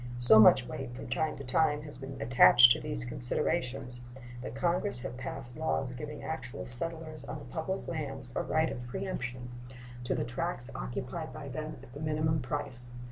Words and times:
So 0.17 0.39
much 0.39 0.65
weight 0.67 0.87
has 0.87 0.95
from 0.95 1.09
time 1.09 1.37
to 1.37 1.43
time 1.43 1.81
been 1.99 2.19
attached 2.19 2.71
to 2.71 2.79
these 2.81 3.05
considerations 3.05 4.01
that 4.41 4.55
Congress 4.55 5.01
have 5.01 5.15
passed 5.15 5.55
laws 5.55 5.91
giving 5.91 6.23
actual 6.23 6.65
settlers 6.65 7.23
on 7.25 7.37
the 7.37 7.45
public 7.45 7.87
lands 7.87 8.31
a 8.35 8.41
right 8.41 8.71
of 8.71 8.87
preemption 8.87 9.49
to 10.05 10.15
the 10.15 10.25
tracts 10.25 10.71
occupied 10.73 11.31
by 11.31 11.49
them 11.49 11.77
at 11.83 11.93
the 11.93 11.99
minimum 11.99 12.39
price. 12.41 12.89